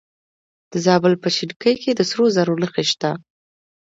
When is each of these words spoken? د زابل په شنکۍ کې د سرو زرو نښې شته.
د 0.71 0.73
زابل 0.85 1.13
په 1.23 1.27
شنکۍ 1.37 1.75
کې 1.81 1.91
د 1.95 2.01
سرو 2.09 2.25
زرو 2.35 2.55
نښې 2.61 2.83
شته. 2.91 3.11